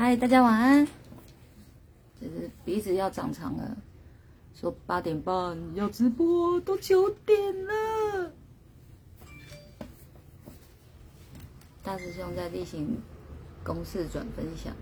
[0.00, 0.86] 嗨，大家晚安。
[2.20, 3.76] 就是鼻子要长长了，
[4.54, 8.30] 说八点半要直播，都九点了。
[11.82, 12.96] 大师兄在例行
[13.64, 14.72] 公事转分享，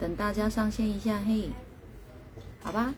[0.00, 1.50] 等大家上线一下，嘿，
[2.62, 2.94] 好吧。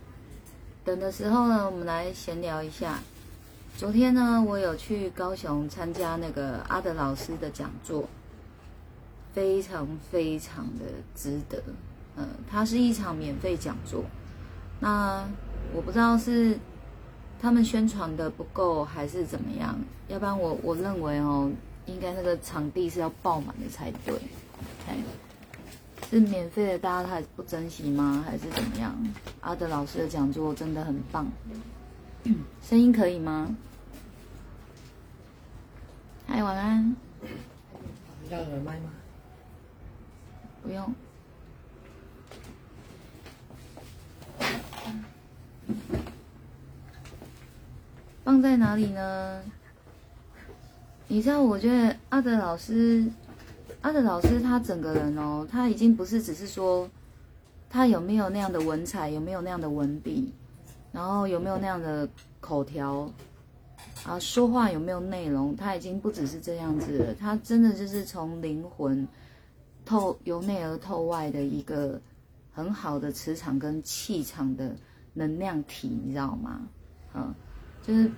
[0.85, 3.01] 等的时候呢，我们来闲聊一下。
[3.77, 8.09] 昨天呢，我有去高雄参加那个阿德老师的讲座，
[9.33, 11.61] 非常非常的值得。
[12.17, 14.05] 嗯，它是一场免费讲座。
[14.79, 15.29] 那
[15.75, 16.57] 我不知道是
[17.43, 19.77] 他们宣传的不够，还是怎么样？
[20.07, 21.51] 要不然我我认为哦，
[21.87, 24.15] 应该那个场地是要爆满的才对。
[24.87, 24.97] 哎，
[26.09, 28.25] 是免费的，大家还不珍惜吗？
[28.25, 28.97] 还是怎么样？
[29.41, 31.27] 阿德老师的讲座真的很棒。
[32.63, 33.55] 声音可以吗？
[36.27, 36.97] 嗨，晚安。
[38.31, 38.91] 要耳麦吗？
[40.63, 40.95] 不用。
[48.25, 49.43] 放在哪里呢？
[51.09, 53.05] 你知道，我觉得阿德老师，
[53.83, 56.89] 阿德老师他整个人哦，他已经不是只是说
[57.69, 60.33] 他有没有那样的文采，有没有那样的文笔。
[60.95, 62.09] 然后有没有那样的
[62.41, 63.11] 口条
[64.07, 64.17] 啊？
[64.21, 65.57] 说话有没有内容？
[65.57, 69.07] 他已经不只是这样子了，他真的就是从灵魂
[69.85, 72.01] 透由内而透外的一个
[72.53, 74.71] 很好的磁场跟气场的
[75.15, 76.61] 能量体，你知道吗？
[77.13, 77.35] 嗯，
[77.83, 78.09] 就是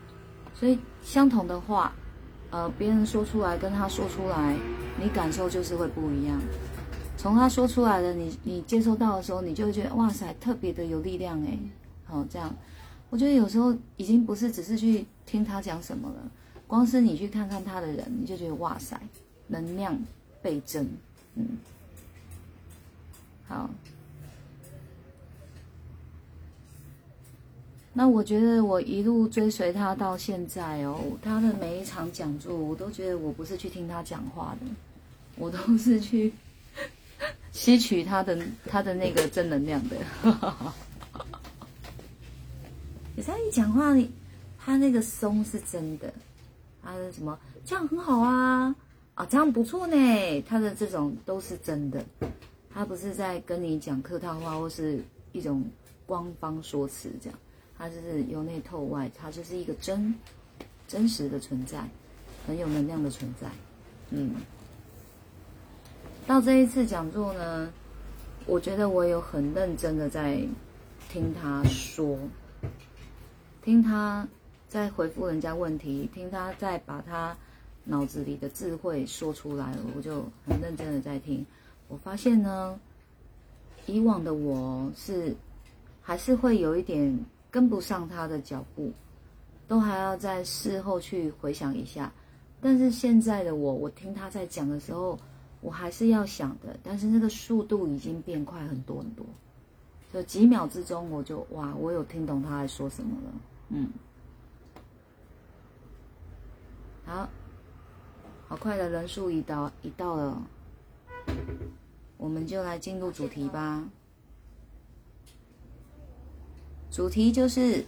[0.52, 1.94] 所以相同的话，
[2.50, 4.54] 呃，别人说出来跟他说出来，
[5.00, 6.38] 你感受就是会不一样。
[7.16, 11.58] 从他说出来的，你你接收到的时候，你就会觉得哇塞，特别的有力量哎。
[12.06, 12.54] 好，这样，
[13.10, 16.30] 我觉得有时候已经不是只是去听他讲什么了，
[16.66, 19.00] 光是你去看看他的人，你就觉得哇塞，
[19.48, 19.98] 能量
[20.40, 20.86] 倍增，
[21.34, 21.58] 嗯，
[23.48, 23.68] 好。
[27.98, 34.66] 那我觉得我一路追随他到现在哦，他的每一场讲座，我都觉得我不是去听他讲话的，
[35.36, 36.32] 我都是去
[37.52, 39.96] 吸取他的他的那个正能量的。
[43.16, 43.96] 你在一讲话，
[44.58, 46.12] 他那个松是真的，
[46.82, 48.76] 他的什么这样很好啊
[49.14, 52.04] 啊，这样不错呢，他的这种都是真的，
[52.70, 55.64] 他不是在跟你讲客套话或是一种
[56.04, 57.38] 官方说辞这样，
[57.78, 60.14] 他就是由内透外，他就是一个真
[60.86, 61.88] 真实的存在，
[62.46, 63.48] 很有能量的存在，
[64.10, 64.34] 嗯。
[66.26, 67.72] 到这一次讲座呢，
[68.44, 70.46] 我觉得我有很认真的在
[71.08, 72.18] 听他说。
[73.66, 74.24] 听他
[74.68, 77.36] 在回复人家问题，听他在把他
[77.82, 81.44] 脑子里的智慧说出来，我就很认真的在听。
[81.88, 82.78] 我发现呢，
[83.86, 85.34] 以往的我是
[86.00, 87.18] 还是会有一点
[87.50, 88.92] 跟不上他的脚步，
[89.66, 92.12] 都还要在事后去回想一下。
[92.60, 95.18] 但是现在的我，我听他在讲的时候，
[95.60, 99.26] 我还是要想的，但是那个速度已经变快很多很多，
[100.12, 103.32] 就几秒之中，我就哇，我有听懂他在说什么了。
[103.68, 103.90] 嗯，
[107.04, 107.28] 好，
[108.46, 110.40] 好快的人数已到，已到了，
[112.16, 113.82] 我们就来进入主题吧。
[116.92, 117.84] 主题就是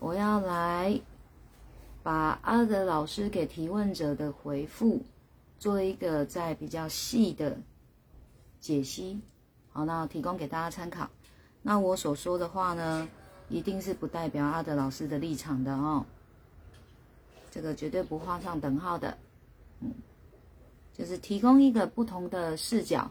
[0.00, 1.00] 我要来
[2.02, 5.00] 把阿德老师给提问者的回复
[5.60, 7.56] 做一个在比较细的
[8.58, 9.20] 解析，
[9.70, 11.08] 好，那提供给大家参考。
[11.62, 13.08] 那我所说的话呢？
[13.52, 16.06] 一定是不代表阿德老师的立场的哦，
[17.50, 19.18] 这个绝对不画上等号的，
[19.80, 19.92] 嗯，
[20.94, 23.10] 就是提供一个不同的视角、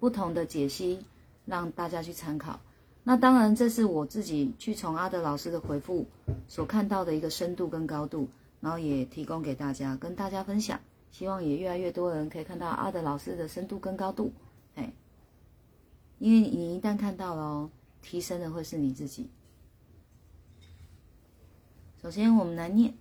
[0.00, 1.04] 不同的解析，
[1.44, 2.58] 让大家去参考。
[3.04, 6.06] 那当然，这是我自己去从阿德老师的回复
[6.48, 8.26] 所看到的一个深度跟高度，
[8.60, 10.80] 然后也提供给大家，跟大家分享。
[11.10, 14.32] 希望也越来越多人可以看到阿德老师的深度跟高度，
[14.76, 14.90] 哎，
[16.18, 19.28] 因为你一旦看到了哦，提升的会是你自己。
[22.02, 22.94] 首先，我们来念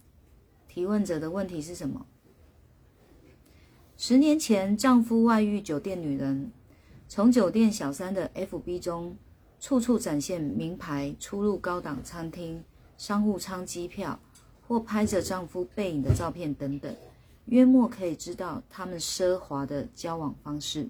[0.68, 2.06] 提问者的问题是什么？
[3.98, 6.52] 十年前，丈夫外遇酒店女人，
[7.08, 9.18] 从酒店小三的 FB 中，
[9.60, 12.64] 处处展现名牌、出入高档餐厅、
[12.96, 14.20] 商务舱机票，
[14.68, 16.96] 或拍着丈夫背影的照片等等，
[17.46, 20.88] 约莫可以知道他们奢华的交往方式。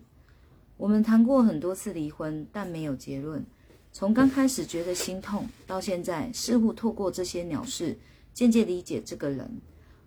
[0.76, 3.46] 我们谈过很多次离婚，但没有结论。
[3.94, 7.98] 从刚开始觉得心痛，到现在似乎透过这些鸟事，
[8.34, 9.50] 渐渐理解这个人。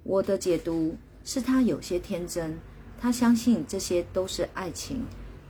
[0.03, 2.59] 我的解读是他有些天真，
[2.99, 5.05] 他相信这些都是爱情。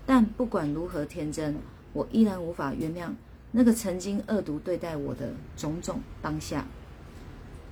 [0.05, 1.57] 但不管如何天真，
[1.93, 3.11] 我依然无法原谅
[3.53, 6.67] 那个曾经恶毒对待我的种种当下。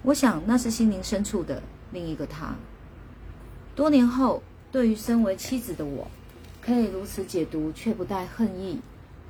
[0.04, 1.60] 我想那是心灵深处的
[1.92, 2.54] 另一个他。
[3.74, 6.08] 多年后，对于身为妻子的我，
[6.60, 8.80] 可以如此解读，却不带恨意。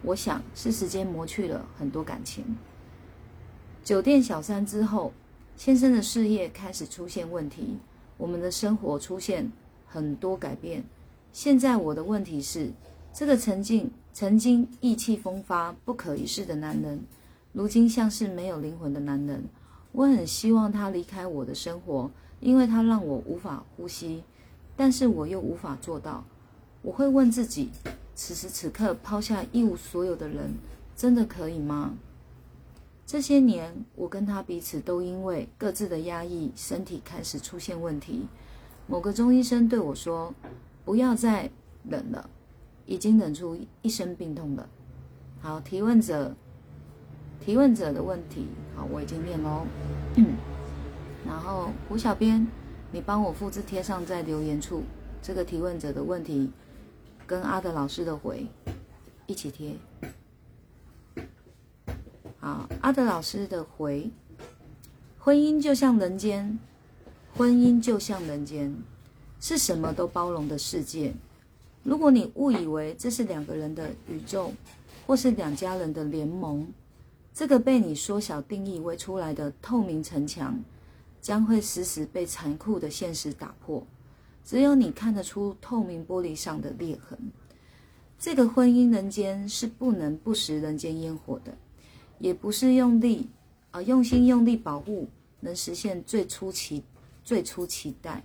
[0.03, 2.45] 我想是时间磨去了很多感情。
[3.85, 5.13] 酒店小三之后，
[5.57, 7.79] 先生的事业开始出现问题，
[8.17, 9.51] 我们的生活出现
[9.87, 10.85] 很多改变。
[11.33, 12.71] 现在我的问题是，
[13.13, 17.01] 这个曾经曾经意气风发、不可一世的男人，
[17.53, 19.45] 如今像是没有灵魂的男人。
[19.93, 22.11] 我很希望他离开我的生活，
[22.41, 24.23] 因为他让我无法呼吸，
[24.77, 26.25] 但是我又无法做到。
[26.83, 27.71] 我会问自己：
[28.15, 30.55] 此时此刻抛下一无所有的人，
[30.95, 31.95] 真的可以吗？
[33.07, 38.27] 这些年，我跟他彼此都因为各自的压抑，身体开始出现问题。
[38.87, 40.33] 某个中医生对我说
[40.85, 41.51] ：“不要再
[41.89, 42.31] 忍了，
[42.87, 44.69] 已经忍出一身病痛了。”
[45.41, 46.35] 好，提问者，
[47.41, 49.67] 提问者的问题，好，我已经念喽。
[51.27, 52.47] 然后胡小编，
[52.93, 54.83] 你帮我复制贴上在留言处
[55.21, 56.51] 这个提问者的问题，
[57.33, 58.47] 跟阿德老师的回
[59.27, 59.75] 一起贴。
[62.39, 64.11] 好，阿德老师的回：
[65.19, 66.59] 婚姻就像人间，
[67.35, 68.77] 婚姻就像人间，
[69.41, 71.15] 是什么都包容的世界。
[71.83, 74.53] 如果你误以为这是两个人的宇宙，
[75.07, 76.71] 或是两家人的联盟，
[77.33, 80.63] 这个被你缩小定义为出来的透明城墙，
[81.23, 83.87] 将会时时被残酷的现实打破。
[84.45, 87.19] 只有你看得出透明玻璃上的裂痕。
[88.19, 91.57] 这个婚姻人间是不能不食人间烟火的。
[92.19, 93.29] 也不是用力，
[93.73, 95.09] 啊，用心用力保护，
[95.41, 96.85] 能实现最初期
[97.25, 98.25] 最初期待。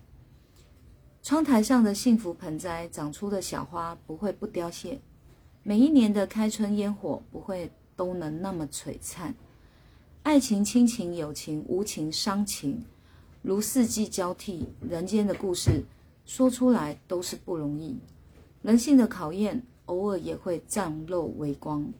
[1.23, 5.01] 窗台上的幸福盆栽长出的小花不会不凋谢，
[5.63, 9.33] 每一年的开春烟火不会都能那么璀璨。
[10.21, 12.85] 爱情、亲情、友情、无情、伤情，
[13.41, 15.83] 如四季交替，人间的故事
[16.27, 17.97] 说出来都是不容易。
[18.61, 21.91] 人性的考验，偶尔也会暂露微光。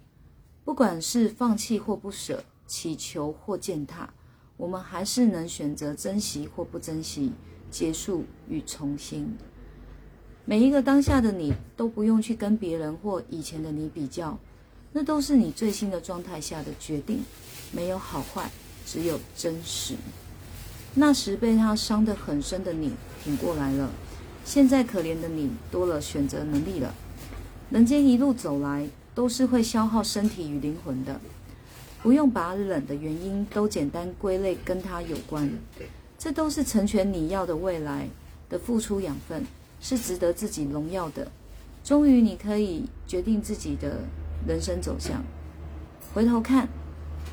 [0.66, 4.14] 不管是放弃或不舍，祈求或践踏，
[4.58, 7.32] 我们还是能选择珍惜或不珍惜，
[7.72, 9.34] 结束与重新。
[10.44, 14.38] 每一个当下的你都不用去跟别人或以前的你比较，
[14.92, 17.22] 那都是你最新的状态下的决定，
[17.72, 18.52] 没有好坏，
[18.86, 19.96] 只有真实。
[20.96, 22.92] 那时被他伤得很深的你
[23.24, 23.90] 挺过来了，
[24.48, 26.96] 现在可怜的你多了选择能力了。
[27.70, 28.88] 人间一路走来。
[29.18, 31.20] 都是会消耗身体与灵魂的，
[32.04, 35.50] 不用把冷的原因都简单归类跟它有关，
[36.20, 38.08] 这都是成全你要的未来
[38.48, 39.44] 的付出养分，
[39.82, 41.32] 是值得自己荣耀的。
[41.84, 44.02] 终于你可以决定自己的
[44.48, 45.24] 人生走向。
[46.14, 46.70] 回头看，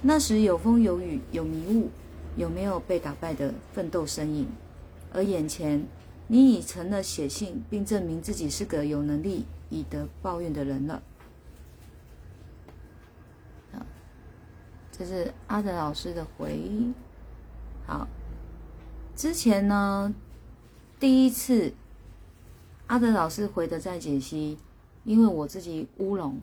[0.00, 1.90] 那时有风有雨有迷雾，
[2.38, 4.49] 有没有被打败的奋斗身影？
[5.12, 5.87] 而眼前，
[6.26, 11.03] 你已成了写信并证明自己是个有能力以德报怨的人了。
[14.97, 16.56] 这是阿德老师的回。
[17.85, 18.06] 好，
[19.17, 20.15] 之前呢，
[21.00, 21.75] 第一次
[22.87, 24.57] 阿德老师回的在解析，
[25.02, 26.40] 因为我自己乌龙，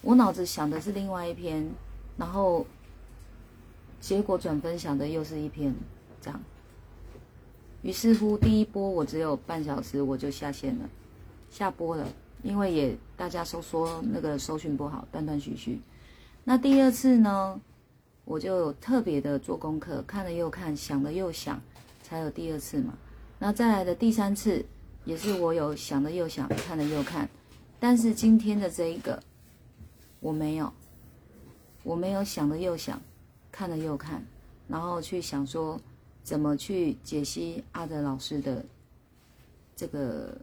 [0.00, 1.68] 我脑子想的是另外一篇，
[2.16, 2.64] 然后
[4.00, 5.74] 结果转分享的又是一篇，
[6.20, 6.40] 这样。
[7.84, 10.88] 于是乎，第一波我只有半小时我就下线了，
[11.50, 12.08] 下播了，
[12.42, 15.78] 因为也大家都说那个搜寻不好，断断续续。
[16.44, 17.60] 那第二次呢，
[18.24, 21.60] 我就特别的做功课，看了又看，想了又想，
[22.02, 22.94] 才有第二次嘛。
[23.38, 24.64] 那再来的第三次，
[25.04, 27.28] 也是我有想了又想，看了又看，
[27.78, 29.22] 但是今天的这一个，
[30.20, 30.72] 我没有，
[31.82, 32.98] 我没有想了又想，
[33.52, 34.24] 看了又看，
[34.68, 35.78] 然后去想说
[36.24, 38.64] 怎么去解析阿德老师的
[39.76, 40.36] 这个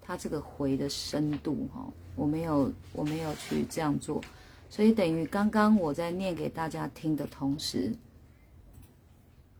[0.00, 4.22] 他这个回的深度哈，我没有，我没有去这样做。
[4.70, 7.92] 所以等于刚刚我在念给大家听的同时，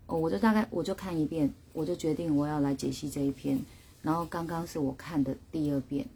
[0.07, 3.61] 哦，我就大概我就看一遍，我就决定我要来解析这一篇。
[4.03, 6.07] 然后刚刚是我看的第二遍，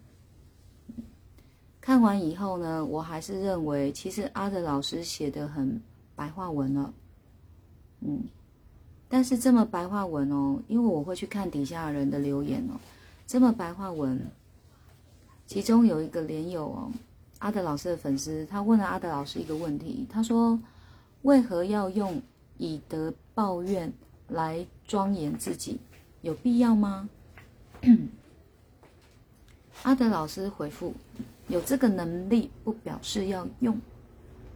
[1.81, 5.81] 看完以后呢，我还是认为其实阿德老师写的很
[6.15, 6.93] 白话文了，
[7.99, 8.23] 嗯，
[9.11, 12.79] 但是这么白话文哦，因为我会去看底下人的留言哦，
[13.27, 14.25] 这么白话文，
[15.45, 16.91] 其中有一个连友哦。
[17.39, 20.57] 阿德老师的粉丝，他问了阿德老师一个问题，他说
[21.23, 22.21] ：“为何要用
[22.57, 23.91] 以德报怨
[24.29, 25.77] 来庄严自己？
[26.21, 27.09] 有必要吗？
[29.83, 30.93] 阿德老师回复：
[31.47, 33.77] 有这个能力不表示要用，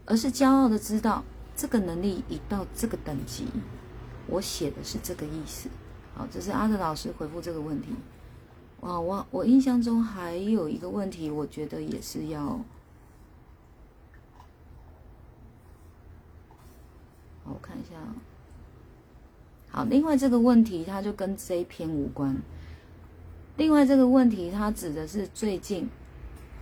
[0.05, 1.23] 而是骄傲的知道
[1.57, 3.47] 这个能力已到这个等级。
[4.27, 5.69] 我写的是这个意思。
[6.15, 7.89] 好，这是阿德老师回复这个问题。
[8.81, 12.41] 哇，我我印象中还有一个问题，我觉得也是要，
[17.43, 17.95] 好，我看一下。
[19.69, 22.35] 好，另外这个问题它就跟这一篇无关。
[23.57, 25.89] 另外这个问题它指的是最近，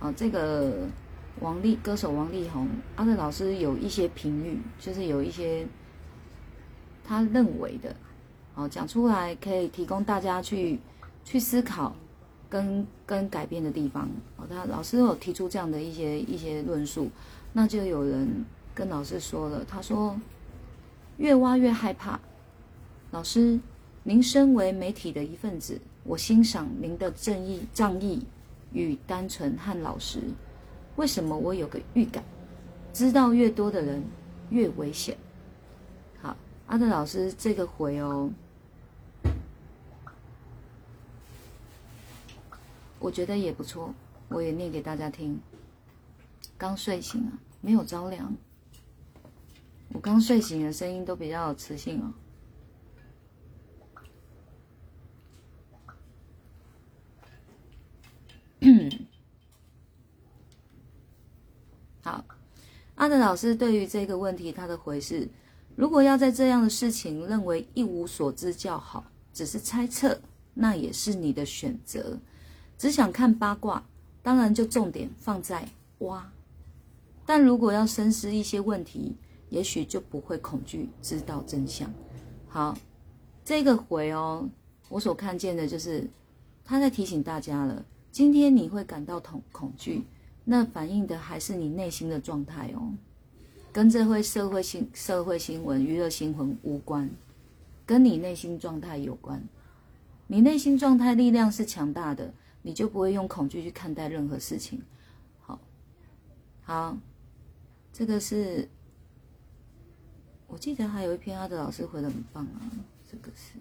[0.00, 0.88] 啊，这个
[1.40, 5.66] 王力歌手王力宏，阿德老师有一些评语，就是有一些
[7.06, 7.94] 他认为的，
[8.54, 10.80] 好讲出来可以提供大家去
[11.24, 11.94] 去思考。
[12.46, 17.10] 跟跟改变的地方，哦，他老师有提出这样的一些一些论述，
[17.52, 20.14] 那就有人跟老师说了，他说
[21.16, 22.20] 越挖越害怕。
[23.10, 23.58] 老师，
[24.04, 28.24] 您身为媒体的一份子，我欣赏您的正义、仗义
[28.72, 30.20] 与单纯和老实。
[30.94, 32.22] 为什么我有个预感，
[32.92, 34.00] 知道越多的人
[34.50, 35.16] 越危险？
[36.66, 38.30] 阿德老师这个回哦。
[42.98, 43.94] 我觉得也不错，
[44.28, 45.38] 我也念给大家听。
[46.56, 48.34] 刚睡醒啊，没有着凉。
[49.92, 52.14] 我刚睡醒的声音都比较有磁性哦。
[62.02, 62.24] 好，
[62.94, 65.28] 阿德老师对于这个问题他的回是：
[65.76, 70.20] 如果要在这样的事情认为一无所知较好，只是猜测，
[70.54, 72.18] 那也是你的选择。
[72.78, 73.84] 只想看八卦，
[74.22, 76.30] 当然就重点放在挖。
[77.26, 79.16] 但如果要深思一些问题，
[79.48, 81.92] 也许就不会恐惧知道真相。
[82.48, 82.76] 好，
[83.44, 84.48] 这个回哦，
[84.88, 86.08] 我所看见的就是
[86.64, 87.84] 他在提醒大家了。
[88.12, 90.04] 今天你会感到恐恐惧，
[90.44, 92.92] 那反映的还是你内心的状态哦，
[93.74, 97.10] 跟这会社会新社会新闻、娱乐新闻无关，
[97.84, 99.42] 跟你内心状态有关。
[100.28, 102.32] 你内心状态力量是强大的。
[102.62, 104.80] 你就不会用恐惧去看待任何事情。
[105.42, 105.60] 好，
[106.62, 106.96] 好，
[107.92, 108.66] 这个是，
[110.46, 112.70] 我记得还有一篇阿德老师回的很棒啊。
[113.10, 113.58] 这个是，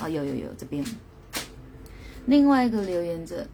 [0.00, 0.84] 啊，有有有，这边。
[2.26, 3.44] 另外一个留言者，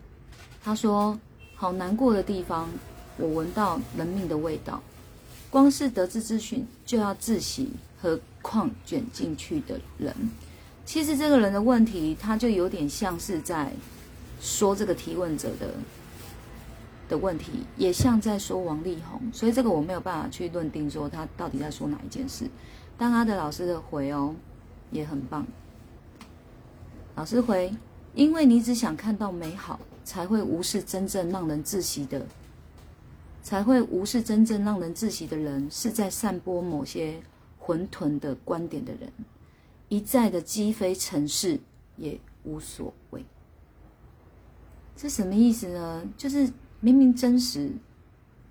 [0.61, 1.19] 他说
[1.55, 2.69] ：“好难过的地方，
[3.17, 4.83] 我闻到人命的味道。
[5.53, 7.69] 光是得知资讯就要窒息，
[8.01, 10.13] 何况卷进去的人。
[10.85, 13.71] 其实这个人的问题，他就有点像是在。”
[14.45, 15.73] 说这个提问者的
[17.09, 22.51] 的问题，也像在说王力宏，所以这个我没有办法去论定说他到底在说哪一件事。
[22.99, 24.35] 但阿德老师的回哦
[24.91, 25.47] 也很棒。
[27.15, 27.73] 老师回，
[28.17, 32.27] 因为你只想看到美好，才会无视真正让人窒息的，
[33.43, 37.21] 才会无视真正让人窒息的人，是在散播某些
[37.59, 39.13] 混沌的观点的人，
[39.89, 41.59] 一再的击飞城市
[41.97, 43.25] 也无所谓。
[44.95, 46.09] 这什么意思呢？
[46.17, 46.49] 就是
[46.81, 47.73] 明明真实，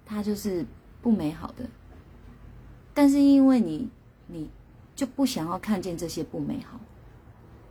[0.05, 0.65] 它就是
[1.01, 1.65] 不美好的，
[2.93, 3.89] 但是因为你，
[4.27, 4.49] 你
[4.93, 6.79] 就不想要看见这些不美好，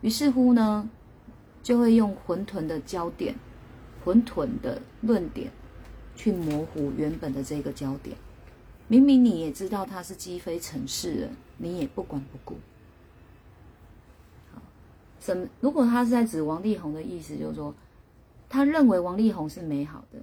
[0.01, 0.89] 于是乎呢，
[1.63, 3.35] 就会用混沌的焦点、
[4.05, 5.51] 混沌的论点
[6.21, 8.15] 去模糊原本的这个焦点。
[8.89, 12.57] 明明你也知道他是击飞城市了，你也不管不顾。
[15.19, 15.47] 什么？
[15.61, 17.75] 如果他是在指王力宏的意思，就是说。
[18.53, 20.19] 他认为王力宏是美好的，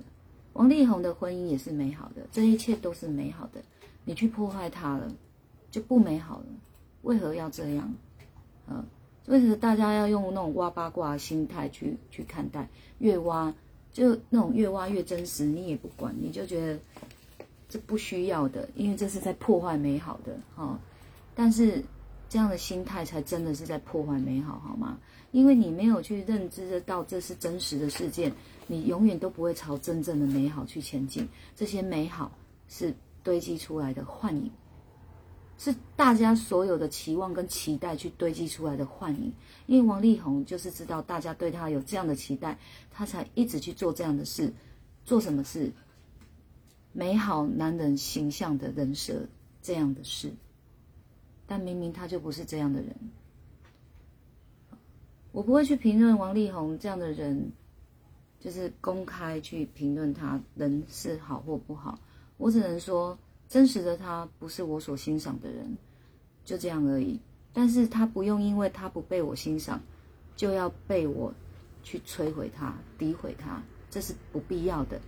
[0.52, 3.62] 王力宏的婚姻也是美好的，这一切都是美好的。
[4.04, 5.10] 你去破坏他了，
[5.72, 6.46] 就不美好了。
[7.04, 7.94] 为何要这样？
[8.68, 8.84] 呃，
[9.28, 12.68] 为什么大家要用那种挖八卦的心态去去看待？
[13.00, 13.54] 越挖
[13.98, 16.80] 就那种越挖越真实，你也不管，你就觉得
[17.68, 20.80] 这不需要的，因为这是在破坏美好的哈。
[21.34, 21.84] 但是
[22.30, 25.00] 这样的心态才真的是在破坏美好，好吗？
[25.32, 28.32] 因为你没有去认知得到这是真实的事件，
[28.68, 31.28] 你永远都不会朝真正的美好去前进。
[31.56, 32.32] 这些美好
[32.70, 34.52] 是堆积出来的幻影，
[35.58, 39.34] 是大家所有的期望跟期待去堆积出来的幻影。
[39.66, 42.58] 因为王力宏就是知道大家对他有这样的期待，
[42.92, 44.54] 他才一直去做这样的事。
[45.04, 45.72] 做什么事？
[46.94, 49.28] 美好男人形象的人设
[49.62, 50.34] 这样的事，
[51.46, 52.96] 但明明他就不是这样的人。
[55.32, 57.52] 我不会去评论王力宏这样的人，
[58.40, 62.00] 就是公开去评论他人是好或不好。
[62.38, 63.18] 我只能说，
[63.50, 65.78] 真实的他不是我所欣赏的人，
[66.44, 67.20] 就这样而已。
[67.54, 69.82] 但是他不用因为他不被我欣赏，
[70.36, 71.34] 就要被我
[71.82, 75.00] 去摧毁他、诋毁他，这是不必要的。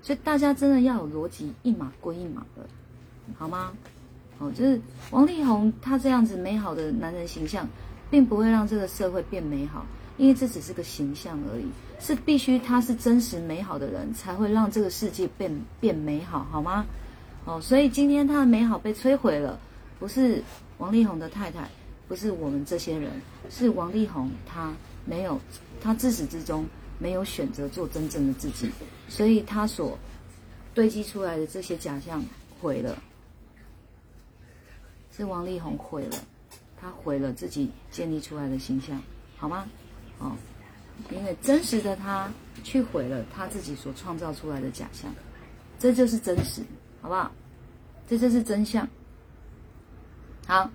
[0.00, 2.64] 所以大家真的要有逻辑，一码归一码的，
[3.36, 3.72] 好吗？
[4.38, 4.80] 哦，就是
[5.10, 7.66] 王力宏他这样子美好的男人形象，
[8.08, 9.84] 并不会让这个社会变美好，
[10.16, 11.66] 因为这只是个形象而已。
[11.98, 16.86] 是必须他是真实美好的人，才会让这个世界变变美好，好吗？
[17.48, 19.58] 哦，所以今天他的美好被摧毁了，
[19.98, 20.44] 不是
[20.76, 21.66] 王力宏的太太，
[22.06, 23.10] 不是我们这些人，
[23.48, 24.70] 是王力宏他
[25.06, 25.40] 没有，
[25.80, 26.66] 他自始至终
[26.98, 28.70] 没有选择做真正的自己，
[29.08, 29.98] 所以他所
[30.74, 32.22] 堆积出来的这些假象
[32.60, 33.02] 毁了，
[35.16, 36.18] 是王力宏毁了，
[36.78, 39.02] 他毁了自己建立出来的形象，
[39.38, 39.66] 好吗？
[40.18, 40.36] 哦。
[41.10, 42.30] 因为真实的他
[42.62, 45.10] 去毁了他自己所创造出来的假象，
[45.78, 46.60] 这就是真实，
[47.00, 47.30] 好不好？
[48.06, 48.88] 这就是真相。
[50.46, 50.70] 好，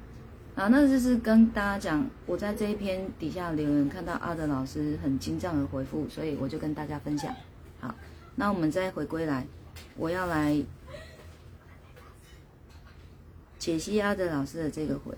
[0.55, 7.33] 啊，那就是跟大家讲，我在这一篇底下留言看到阿德老师很精湛的回复，所以我就跟大家分享。
[7.79, 7.95] 好，
[8.35, 9.47] 那我们再回归来，
[9.97, 10.63] 我要来
[13.57, 15.17] 解析阿德老师的这个回。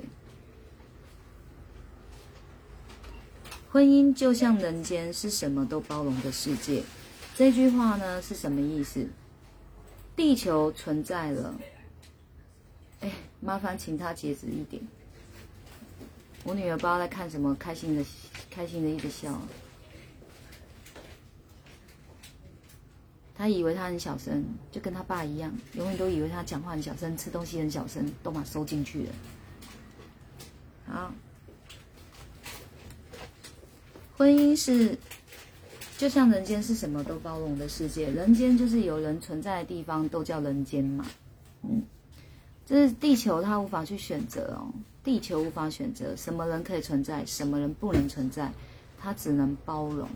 [3.71, 6.81] 婚姻就像人间，是什么都包容的世界。
[7.35, 9.05] 这句话呢是什么意思？
[10.15, 11.55] 地球存在了，
[13.01, 14.81] 哎，麻烦请他节制一点。
[16.43, 18.05] 我女儿不知道在看什么，开心的
[18.49, 19.41] 开心的一直笑。
[23.37, 29.13] 她以为她很小声，就跟她爸一样，永远都以为她讲话很小声，吃东西很小声，都把收进去了。
[30.87, 31.13] 好。
[34.17, 34.97] 婚姻是
[35.97, 41.05] 就像人间是什么都包容的世界，人间就是有人存在的地方都叫人间嘛，
[41.63, 41.81] 嗯，
[42.65, 44.67] 这是地球它无法去选择哦，
[45.03, 48.51] 地球无法选择什么人可以存在，什么人不能存在，
[48.99, 50.07] 它只能包容，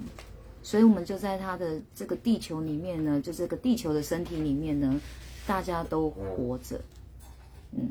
[0.63, 4.99] 所以我们就在它的这个地球里面呢，就这个地球的身体里面呢，
[5.47, 6.81] 大家都活着，
[7.71, 7.89] 嗯，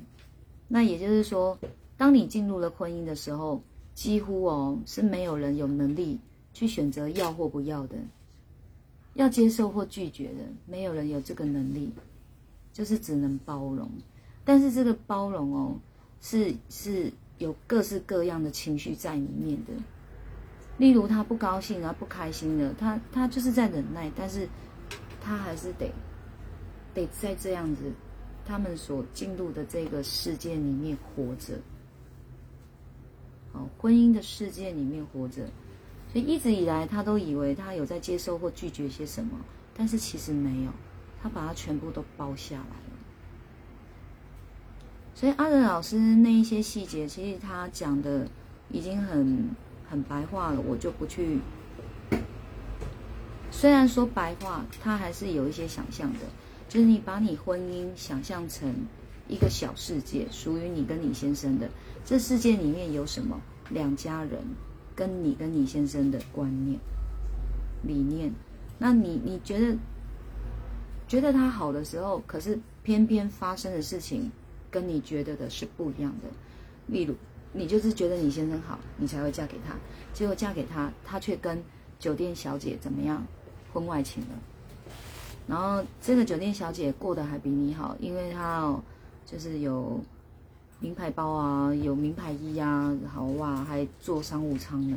[0.68, 1.58] 那也就是说，
[1.96, 3.62] 当你进入了婚姻的时候。
[3.94, 6.20] 几乎哦是没有人有能力
[6.58, 7.94] 去选择要或不要的，
[9.14, 11.88] 要接受或拒绝的，没有人有这个能力，
[12.72, 13.88] 就是只能包容。
[14.44, 15.76] 但是这个包容哦，
[16.20, 19.72] 是是有各式各样的情绪在里面的。
[20.78, 24.48] 例如他不高兴啊，不开心的，他他就是在忍耐，但是
[25.20, 25.88] 他还是得
[26.92, 27.84] 得在这样子
[28.44, 31.54] 他们所进入的这个世界里面活着。
[33.52, 35.48] 哦，婚姻的世界里面活着，
[36.12, 39.38] 所以一直以来他都以为他有在接受或拒绝些什么，
[39.76, 40.70] 但是其实没有，
[41.22, 42.98] 他把它全部都包下来了。
[45.14, 48.26] 所以阿仁老师那一些细节，其实他讲的
[48.70, 49.50] 已经很
[49.88, 51.40] 很白话了，我就不去。
[53.50, 56.20] 虽然说白话，他还是有一些想象的，
[56.68, 58.72] 就是你把你婚姻想象成
[59.26, 61.68] 一个小世界，属于你跟你先生的。
[62.04, 63.40] 这世界里面有什么？
[63.70, 64.42] 两家人
[64.98, 66.76] 跟你跟你先生的观念、
[67.84, 68.32] 理念，
[68.78, 69.76] 那你你觉得
[71.06, 74.28] 觉得他好的时候，可是偏偏发生的事情
[74.72, 76.28] 跟你觉得的是不一样的。
[76.88, 77.14] 例如，
[77.52, 79.76] 你就是觉得你先生好，你才会嫁给他，
[80.12, 81.62] 结果嫁给他，他却跟
[82.00, 83.24] 酒店小姐怎么样，
[83.72, 84.28] 婚外情了。
[85.46, 88.82] 然后这个酒店小姐过得还比你好，因为她哦，
[89.24, 90.00] 就是有。
[90.80, 94.96] 名牌包啊，有名牌衣啊，好哇，还坐商务舱呢，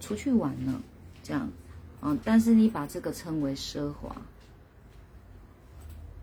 [0.00, 0.80] 出去玩呢，
[1.22, 1.50] 这样，
[2.00, 4.16] 啊，但是你把这个称为奢华，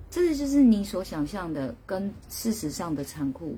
[0.09, 3.57] 这就是你所想象的跟事实上的残酷，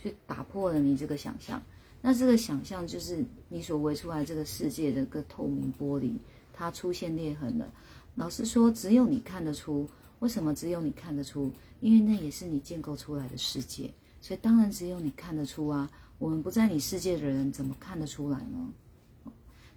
[0.00, 1.60] 去打破了你这个想象。
[2.00, 6.14] 那这个想象就是你所围出来这个世界的个透明玻璃，
[6.54, 7.70] 它出现裂痕了。
[8.14, 9.86] 老实说，只有你看得出，
[10.20, 11.52] 为什么只有你看得出？
[11.80, 13.90] 因为那也是你建构出来的世界。
[14.20, 18.70] 所以当然只有你看得出啊，我们不在你世界的人怎么看得出来呢？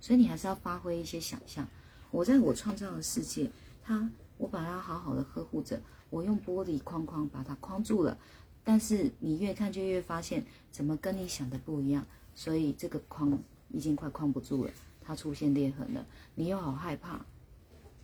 [0.01, 1.65] 所以你还是要发挥一些想象。
[2.12, 3.49] 我在我创造的世界，
[3.82, 8.17] 它我把它好好的呵护着，我用玻璃框框把它框住了。
[8.65, 12.06] 但是你越看就越发现，怎么跟你想的不一样？
[12.36, 16.06] 所以这个框已经快框不住了，它出现裂痕了。
[16.36, 17.25] 你又好害怕，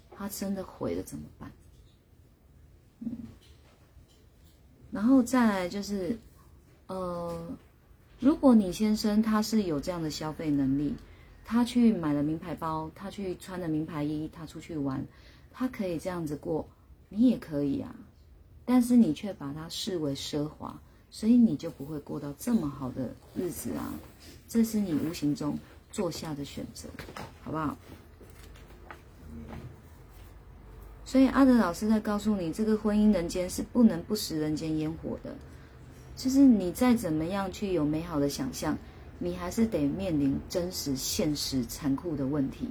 [0.10, 1.52] 它真的毁了怎么办？
[3.02, 3.12] 嗯，
[4.90, 6.18] 然后再来就是。
[6.90, 7.40] 呃，
[8.20, 10.96] 如果你先生他是有这样的消费能力，
[11.46, 15.06] 他去买了名牌包，他去穿了名牌衣，他出去玩，
[15.54, 16.68] 他可以这样子过，
[17.10, 17.96] 你也可以啊。
[18.66, 20.80] 但是你却把它视为奢华，
[21.12, 23.94] 所以你就不会过到这么好的日子啊。
[24.48, 25.58] 这是你无形中
[25.92, 26.90] 做下的选择，
[27.44, 27.78] 好不好？
[31.06, 35.36] 所以阿德老师在告诉你，这个婚姻人间是不能不食人间烟火的。
[36.20, 38.78] 就是你再怎么样去有美好的想象，
[39.20, 42.68] 你还是得面临真实、现实、残酷的问题，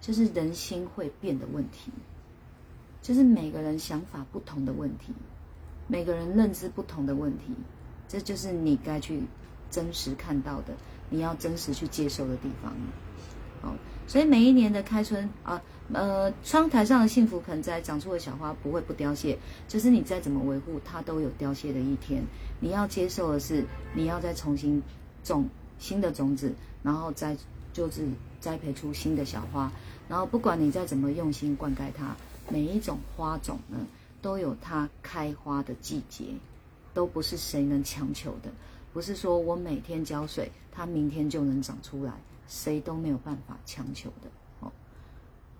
[0.00, 1.90] 就是人心会变的问题，
[3.02, 5.12] 就是每个人想法不同的问题，
[5.88, 7.52] 每个人认知不同的问题，
[8.06, 9.24] 这就是你该去
[9.68, 10.72] 真实看到的，
[11.10, 12.72] 你要真实去接受的地方。
[13.62, 13.74] 哦，
[14.06, 15.60] 所以每一年的开春啊。
[15.92, 22.24] 呃窗台上的幸福盆栽长出的小花不会不凋谢，就是你再怎么维护，它都有凋谢的一天。
[22.60, 24.82] 你要接受的是，你要再重新
[25.22, 25.46] 种
[25.78, 27.36] 新的种子，然后再
[27.72, 28.08] 就是
[28.40, 29.70] 栽培出新的小花。
[30.08, 32.16] 然后不管你再怎么用心灌溉它，
[32.48, 33.78] 每一种花种呢，
[34.22, 36.24] 都有它开花的季节，
[36.94, 38.50] 都不是谁能强求的。
[38.92, 42.12] 不是说我每天浇水，它明天就能长出来，
[42.48, 44.30] 谁都没有办法强求的。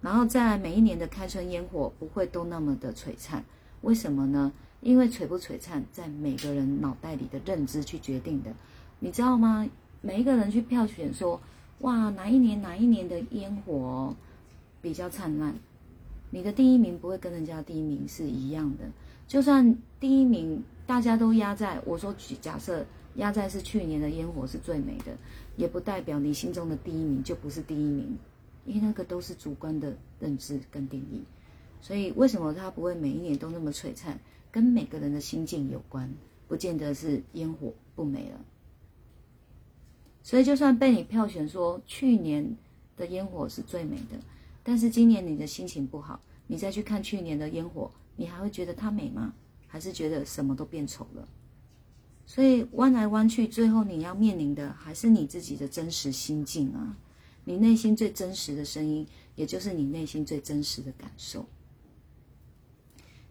[0.05, 3.43] 然后再来，每一年的开春烟火不会都那么的璀璨，
[3.81, 4.53] 为什么呢？
[4.83, 8.53] 因为璀不璀璨，在每个人脑袋里的认知去决定的，
[8.99, 9.67] 你知道吗？
[10.03, 11.41] 每一个人去票选说，
[11.79, 14.15] 哇，哪一年哪一年的烟火
[14.83, 15.55] 比较灿烂？
[16.29, 18.85] 你的第一名不会跟人家第一名是一样的，
[19.27, 25.17] 就算第一名大家都压在，我说假设压在是去年的烟火是最美的，
[25.57, 28.19] 也不代表你心中的第一名就不是第一名。
[28.65, 31.23] 因为那个都是主观的认知跟定义，
[31.81, 34.19] 所以为什么它不会每一年都那么璀璨？
[34.51, 36.15] 跟每个人的心境有关，
[36.47, 38.41] 不见得是烟火不美了。
[40.23, 42.57] 所以就算被你票选说去年
[42.97, 44.19] 的烟火是最美的，
[44.63, 49.35] 但是今年你的心情不好，你再去看去年的烟火，你还会觉得它美吗？
[49.67, 51.29] 还是觉得什么都变丑了？
[52.25, 56.97] 所以弯来弯去，最后你要面临的还是你自己的真实心境啊。
[57.45, 61.47] 你内心最真实的声音，也就是你内心最真实的感受。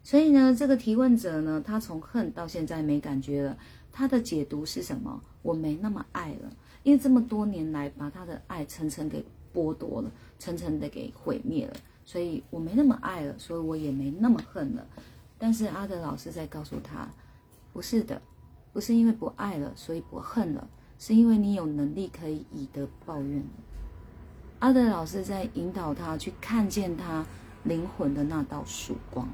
[0.02, 3.58] 所以呢，这个提问者呢，他从恨到现在没感觉了，
[3.90, 5.22] 他的解读是什么？
[5.42, 11.74] 我没那么爱了，因为这么多年来把他的爱层层给剥夺了，层层的给毁灭了，
[12.04, 14.86] 所以我没那么爱了，所以我也没那么恨了。
[15.38, 17.10] 但是阿德老师在告诉他，
[17.72, 18.20] 不是的，
[18.72, 23.46] 不是因为不爱了，所以不恨了，是因为你有能力可以以德报怨了。
[24.64, 27.22] 阿德老师在引导他去看见他
[27.64, 29.28] 灵魂的那道曙光。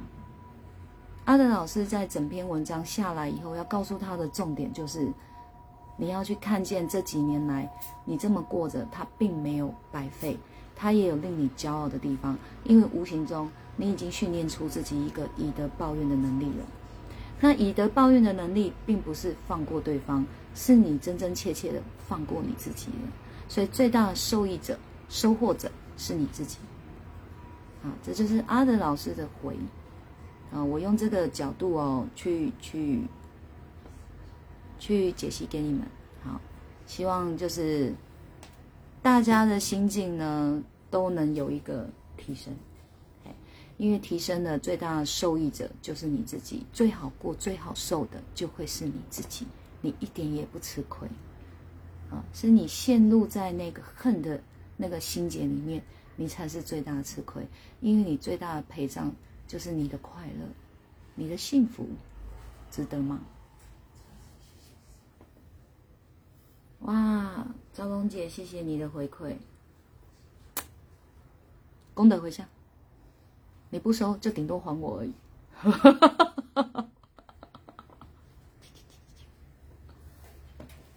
[1.24, 5.08] 阿德老师在整篇文章下来以后，要告诉他的重点就是：
[5.96, 7.70] 你要去看见这几年来
[8.04, 10.36] 你这么过着，他并没有白费，
[10.74, 12.36] 他也有令你骄傲的地方。
[12.64, 16.64] 因为无形中你已经训练出自己一个以德报怨的能力了。
[17.38, 23.08] 那以德报怨的能力，并不是放过对方，是你真真切切的放过你自己了。
[23.48, 24.76] 所以最大的受益者。
[25.10, 26.56] 收获者是你自己，
[27.82, 29.56] 啊，这就是阿德老师的回，
[30.52, 33.02] 啊，我用这个角度哦，去去
[34.78, 35.82] 去解析给你们，
[36.22, 36.40] 好，
[36.86, 37.92] 希望就是
[39.02, 42.54] 大家的心境呢都能有一个提升，
[43.78, 49.44] 因为提升的最大受益者就是你自己，最好过、最好受的就会是你自己，
[49.80, 51.08] 你一点也不吃亏，
[52.10, 54.40] 啊，是你陷入在那个恨的。
[54.80, 55.82] 那个心结里面，
[56.16, 57.46] 你才是最大的吃亏，
[57.82, 59.12] 因为你最大的陪葬
[59.46, 60.46] 就是你的快乐，
[61.14, 61.86] 你的幸福，
[62.70, 63.20] 值得吗？
[66.80, 69.34] 哇，赵龙姐，谢谢你的回馈，
[71.92, 72.46] 功德回向，
[73.68, 75.12] 你不收就顶多还我而已。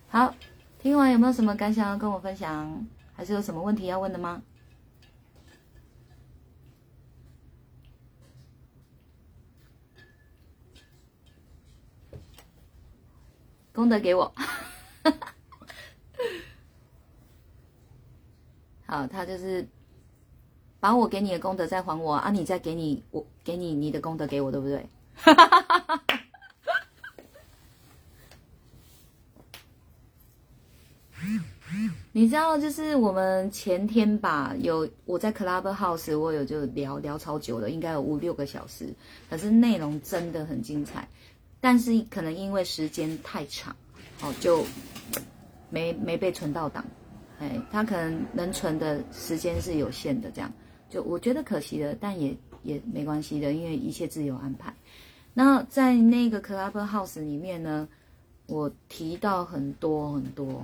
[0.08, 0.34] 好，
[0.80, 2.88] 听完有没有什么感想要跟我分享？
[3.24, 4.44] 还是有什么问题要问的吗？
[13.74, 14.34] 功德给我，
[18.86, 19.66] 好，他就是
[20.82, 24.86] 把我给你的功德再还我啊，你再给你我给你你的功德给我，对不对？
[25.16, 26.04] 哈哈哈哈哈
[32.16, 38.94] 你知道，就是我们前天吧，有我在 Club House，我有就聊聊超久了，应该有五六个小时，
[39.32, 41.08] 可是内容真的很精彩，
[41.60, 43.76] 但是可能因为时间太长，
[44.22, 44.64] 哦，就
[45.72, 46.86] 没没被存到档，
[47.40, 50.54] 哎，他可能能存的时间是有限的，这样
[50.92, 54.72] 就我觉得可惜的，但也也没关系的，因为一切自由安排。
[55.34, 57.88] 那在那个 Club House 里面呢，
[58.46, 60.64] 我提到很多很多。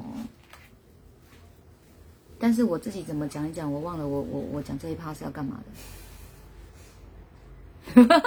[2.40, 5.64] 但是我自己怎么讲一讲，我忘了我我我讲这一趴是要干嘛的。
[7.94, 8.18] 跟大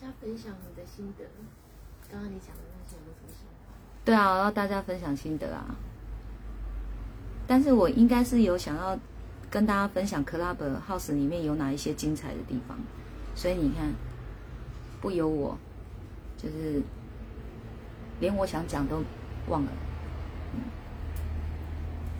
[0.00, 1.24] 家分享你的心得，
[2.08, 2.94] 刚刚你讲的那些？
[4.04, 5.74] 对啊，要大家分享心得啊。
[7.46, 8.96] 但是我应该是有想要
[9.50, 10.56] 跟大家分享 Club
[10.88, 12.78] House 里面有哪一些精彩的地方，
[13.34, 13.92] 所以你看，
[15.00, 15.58] 不由我，
[16.38, 16.80] 就是
[18.20, 19.02] 连我想讲都
[19.48, 19.72] 忘了。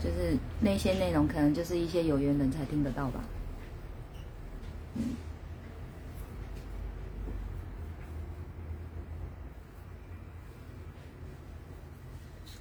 [0.05, 3.25] 就是那些内容，可能就是一些有缘人才听得到吧。
[4.97, 5.17] 嗯。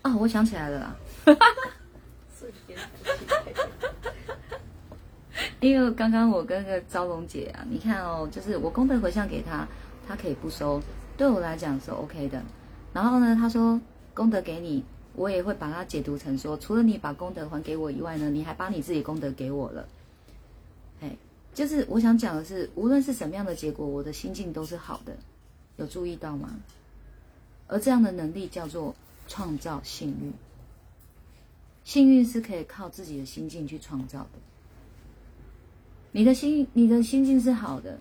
[0.03, 0.95] 啊，我想起来了啦！
[1.25, 1.71] 哈哈哈
[5.59, 9.67] 因为刚刚我跟个招龙姐啊，你看哦，就是我功德回向给他，
[10.07, 10.81] 他可以不收，
[11.17, 12.41] 对我来讲是 OK 的。
[12.93, 13.81] 然后呢，他说
[14.13, 14.85] 功德给你。
[15.15, 19.87] 我也会把它解读成说，除了你把功德还给我以外呢，你还把你自己功德给我了。
[21.01, 21.15] 哎，
[21.53, 25.15] 就是我想讲的是，无论是什么样的结果，我的心境都是好的，
[25.77, 26.49] 有注意到吗？
[27.67, 28.95] 而这样的能力叫做
[29.27, 30.33] 创造幸运。
[31.83, 34.29] 幸运是可以靠自己的心境去创造的。
[36.11, 37.99] 你的心，你的心境是好的，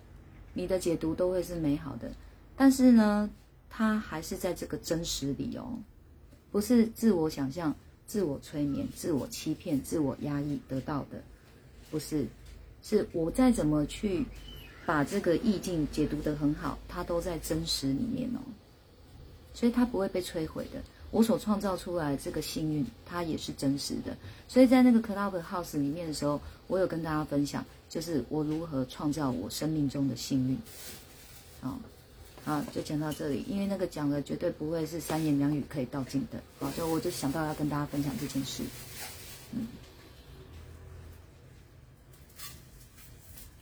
[0.53, 2.11] 你的解读都会是美好的。
[2.55, 3.29] 但是呢，
[3.69, 5.77] 它还是在这个真实里哦。
[6.53, 7.73] 不是自我想象、
[8.05, 11.19] 自我催眠、自我欺骗、自我压抑得到的，
[11.89, 12.27] 不是，
[12.83, 14.23] 是我再怎么去
[14.85, 18.39] 把这个意境解读得很好，它都在真实里面哦，
[19.51, 20.79] 所以它不会被摧毁的。
[21.09, 24.15] 我所创造出来这个幸运，它也是真实的。
[24.47, 30.57] 所以在那个 Club House 里面的时候，我有跟大家分享，就是我如何创造我生命中的幸运，
[31.61, 31.79] 啊。
[32.45, 36.41] 啊，就讲到这里，因为那个讲的绝对不会是三言两语可以道尽的。
[36.59, 38.63] 好，就我就想到要跟大家分享这件事。
[39.53, 39.67] 嗯，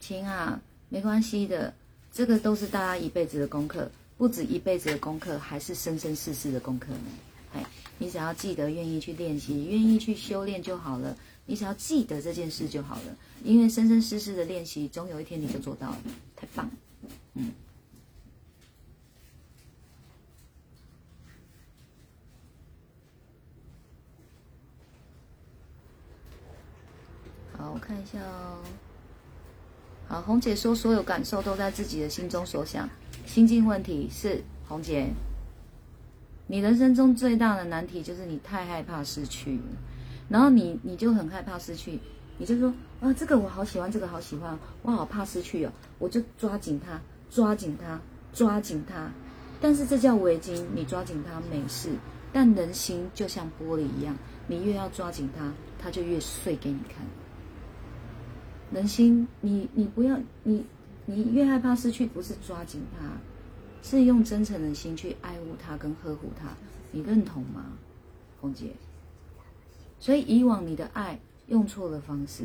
[0.00, 1.72] 亲啊，没关系的，
[2.12, 7.10] 这个都是大家一辈子的功课，不止一辈子的功课，还是生生世世的功课呢。
[7.54, 7.64] 哎，
[7.98, 11.16] 你只要记得，愿意去练习，愿意去修炼就好了。
[11.46, 15.98] 你只要记得这件事就好了，因为生生世世的练习，总有一天你就做到了。
[16.34, 16.68] 太棒，
[17.34, 17.52] 嗯。
[27.54, 28.58] 好，我看一下哦。
[30.06, 32.86] 好，红姐说，所有感受都在自己的心中所想。
[33.24, 35.08] 心境问题是，红姐，
[36.48, 39.58] 你人生中最大的难题就是你太害怕失去，
[40.28, 41.98] 然后你你就很害怕失去，
[42.36, 47.98] 你就说啊，这个我好喜欢，这个好喜欢，我好怕失去哦，我就抓紧它，抓紧它，
[48.34, 49.10] 抓紧它。
[49.62, 51.88] 但是这叫围巾，你抓紧它没事，
[52.32, 54.14] 但人心就像玻璃一样，
[54.46, 57.06] 你越要抓紧它，它就越碎给你看。
[58.72, 60.64] 人心，你你不要你
[61.04, 63.06] 你越害怕失去，不是抓紧它，
[63.82, 66.48] 是用真诚的心去爱护它跟呵护它，
[66.90, 67.66] 你认同吗，
[68.40, 68.72] 红姐？
[70.00, 72.44] 所以以往你的爱用错了方式，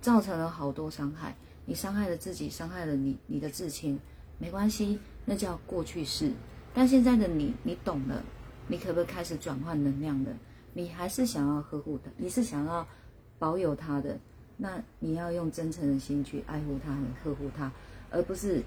[0.00, 3.98] 造成了好多伤害，你伤害了自己，伤害了你你的至亲，
[4.38, 6.32] 没关系，那叫过去式。
[6.72, 8.24] 但现在的你，你懂了，
[8.66, 10.30] 你可不可以开始转换能量了？
[10.72, 12.86] 你还是想要呵护他，你是想要
[13.38, 14.18] 保有他的。
[14.56, 17.72] 那你要用真诚的心去爱护他和呵护他，
[18.10, 18.62] 而不是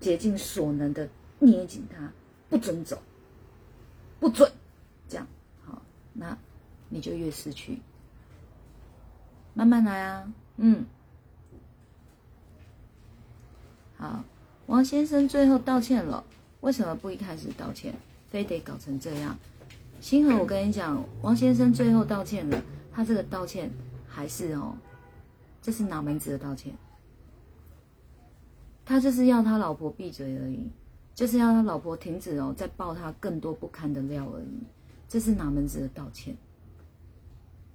[0.00, 2.12] 竭尽所能的捏紧他，
[2.48, 3.00] 不准走，
[4.20, 4.50] 不准
[5.08, 5.26] 这样。
[5.64, 6.36] 好，那
[6.88, 7.78] 你就越失去。
[9.54, 10.84] 慢慢来啊，嗯。
[13.96, 14.24] 好，
[14.66, 16.24] 王先生最后道歉了，
[16.60, 17.94] 为什么不一开始道歉，
[18.30, 19.38] 非得搞成这样？
[20.00, 22.60] 星河，我跟你讲，王先生最后道歉了，
[22.92, 23.70] 他这个道歉
[24.12, 24.76] 还是哦。
[25.62, 26.74] 这是哪门子的道歉？
[28.84, 30.68] 他就是要他老婆闭嘴而已，
[31.14, 34.66] 就是要他老婆停止哦，再爆他更多不堪的料而已。
[35.08, 36.36] 这是哪门子的道歉？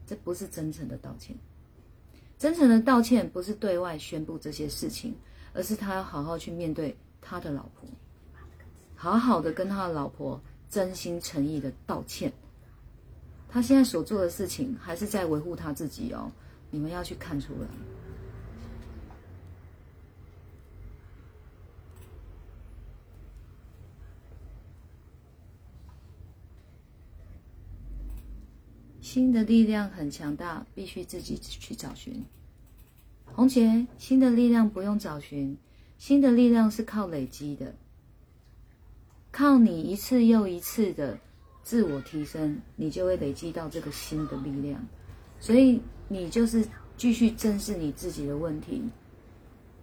[0.06, 1.36] 这不是真诚的道歉。
[2.38, 5.16] 真诚的道歉不是对外宣布这些事情，
[5.54, 7.90] 而是他要好好去面对他的老婆，
[8.96, 12.32] 好好的跟他的老婆真心诚意的道歉。
[13.50, 16.32] 他现在所做的事情还是在维护他自己哦。
[16.70, 17.68] 你们要去看出来，
[29.02, 32.24] 新的力量很强大，必须自己去找寻。
[33.26, 35.58] 红姐，新的力量不用找寻，
[35.98, 37.76] 新的力量是靠累积的，
[39.32, 41.18] 靠你一次又一次的
[41.68, 44.82] 自我提升，你就会累积到这个新的力量。
[45.38, 48.82] 所以你就是继续正视你自己的问题，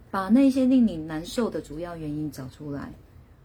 [0.09, 2.91] 把那些令你难受的主要原因找出来，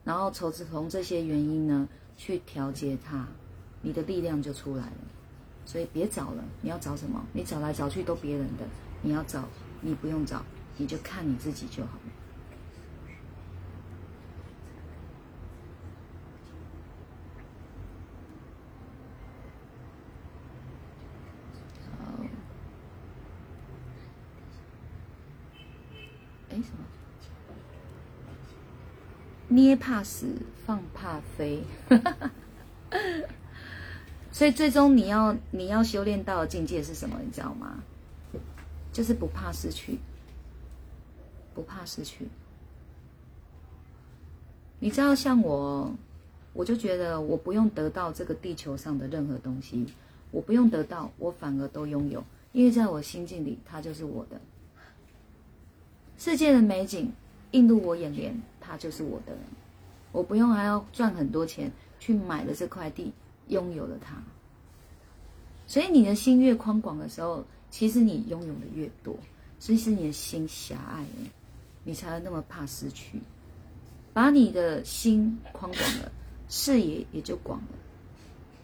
[0.04, 3.28] 然后从从这些原因呢去调节它，
[3.82, 4.96] 你的力量就出来了。
[5.66, 7.22] 所以别找了，你要找什么？
[7.34, 8.64] 你找来找去都别人的，
[9.02, 9.44] 你要找
[9.82, 10.42] 你不用找，
[10.78, 12.12] 你就看你自己就好了。
[26.62, 26.84] 什么？
[29.48, 30.26] 捏怕死，
[30.64, 31.62] 放怕飞。
[34.32, 37.18] 所以最终你要你要修炼到的境界是什么？
[37.24, 37.82] 你知道吗？
[38.92, 39.98] 就是不怕失去，
[41.54, 42.28] 不怕失去。
[44.78, 45.94] 你知道，像我，
[46.52, 49.86] 我就觉得我不用得到这个地球上的任何东西，
[50.30, 54.40] 我不用得到，我反而都拥有，因为在我心境里，它就是我的。
[56.20, 57.10] 世界的美景
[57.52, 59.34] 映入我眼帘，它就是我的，
[60.12, 63.10] 我不用还要赚很多钱去买了这块地。
[63.48, 64.14] 拥有了它，
[65.66, 69.16] 所以你的心越宽广的时候，其实你拥有的越多。
[69.58, 71.30] 所以是你的心狭隘了，
[71.82, 73.18] 你才会那么怕失去。
[74.12, 76.12] 把你的心宽广了，
[76.48, 77.78] 视野也就广了，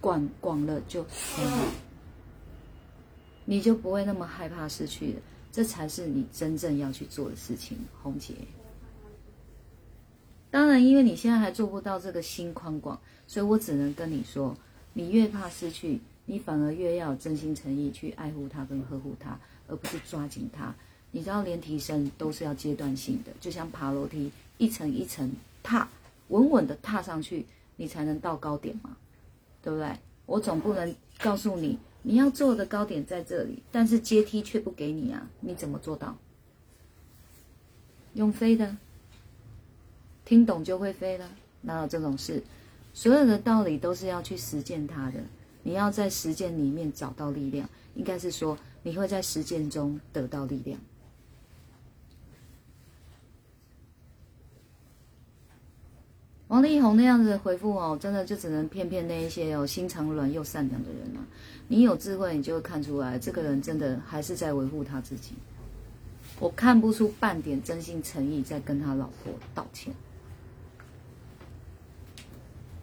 [0.00, 1.04] 广广了就
[3.44, 5.20] 你就不会那么害怕失去了。
[5.56, 8.34] 这才是你真正要去做的事情，红姐。
[10.50, 14.54] 当然，因为你现在还做不到这个心宽广，所以我只能跟你说。
[14.92, 20.74] 你越怕失去，你反而越要真心诚意去爱护它跟呵护它，而不是抓紧它。
[21.10, 25.88] 你知道，连提升都是要阶段性的，就像爬楼梯，一层一层踏，
[26.28, 28.94] 稳稳的踏上去，你才能到高点嘛，
[29.62, 29.90] 对不对？
[30.26, 36.16] 我总不能告诉你，你要做的高点在这里，但是阶梯却不给你啊，你怎么做到？
[38.14, 38.76] 用飞的，
[40.24, 41.28] 听懂就会飞了，
[41.62, 42.44] 哪有这种事？
[42.94, 45.18] 所有的道理都是要去实践它的，
[45.64, 50.78] 你要在实践里面找到力量，应该是说你会在实践中得到力量。
[56.48, 61.20] 王力宏那样子的回复哦，真的就只能骗骗那一些有心肠软又善良的人了。
[61.66, 65.34] 你有智慧，你就会看出来，这个人真的还是在维护他自己。
[66.38, 69.92] 我看不出半点真心诚意在跟他老婆道歉。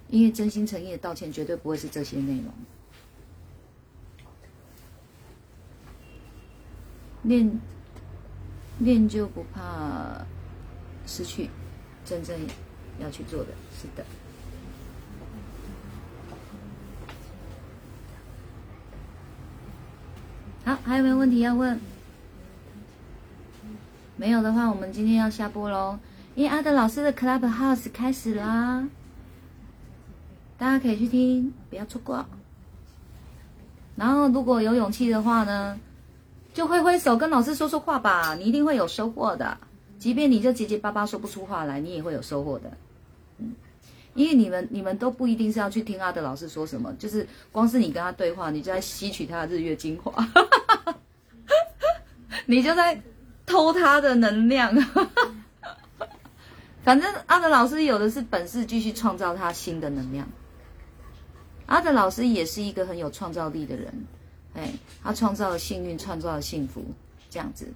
[0.09, 2.45] 因为真心诚意的道歉，绝对不会是这些内容。
[7.23, 7.59] 练
[8.79, 10.25] 练就不怕
[11.07, 11.49] 失去，
[12.03, 12.37] 真正
[12.99, 14.03] 要去做的，是的。
[20.65, 21.79] 好，还有没有问题要问？
[24.15, 25.99] 没有的话，我们今天要下播喽。
[26.35, 28.87] 因为阿德老师的 Clubhouse 开始啦。
[30.57, 32.25] 大家可以去听，不要错过。
[33.95, 35.77] 然后，如果有勇气的话呢，
[36.53, 39.57] 就挥挥手跟老师说说话吧，你一定会有收获的。
[39.99, 42.71] 即便你就结结巴巴说不出话来，你也会有收获的。
[44.15, 50.13] 因为你们你们都不一定是要去听阿德老师说什么，就是光是你跟他对话，你就在吸取他的日月精华，
[52.45, 53.01] 你就在
[53.45, 54.75] 偷他的能量。
[56.83, 60.27] 反正阿德老师有的是本事，继续创造他新的能量。
[61.65, 64.05] 阿德老师也是一个很有创造力的人，
[64.53, 66.83] 哎，他创造了幸运，创造了幸福，
[67.29, 67.71] 这样子。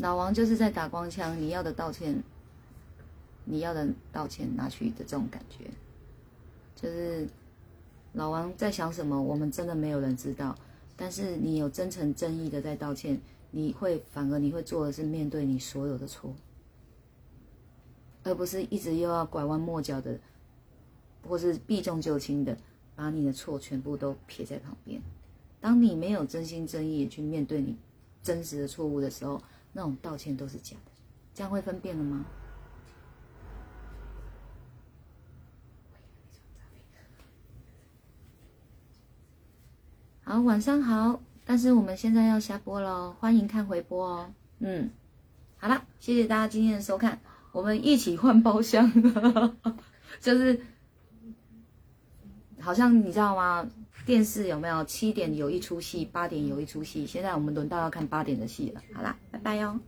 [0.00, 2.22] 老王就是在打光枪，你要的道歉，
[3.44, 5.66] 你要的道歉拿去的这种感觉，
[6.74, 7.28] 就是
[8.14, 10.56] 老王在想什么，我们真的没有人知道。
[10.96, 16.34] 但是你有真诚真意的在道歉，你会反而你会做的是面对你所有的错。
[18.22, 20.18] 而不是一直又要拐弯抹角的，
[21.26, 22.56] 或是避重就轻的，
[22.96, 25.00] 把你的错全部都撇在旁边。
[25.60, 27.76] 当你没有真心真意去面对你
[28.22, 29.42] 真实的错误的时候，
[29.72, 30.92] 那种道歉都是假的。
[31.34, 32.24] 这样会分辨了吗？
[40.24, 41.20] 好，晚上好。
[41.44, 44.32] 但是我们现在要下播喽，欢迎看回播哦。
[44.60, 44.90] 嗯，
[45.56, 47.20] 好了，谢谢大家今天的收看。
[47.50, 48.92] 我们一起换包厢，
[50.20, 50.60] 就是
[52.60, 53.68] 好像你知道吗？
[54.06, 57.06] 电视有没有七点有一出戏，八点有一出戏？
[57.06, 58.82] 现在我们轮到要看八点的戏了。
[58.92, 59.78] 好啦，拜拜哟。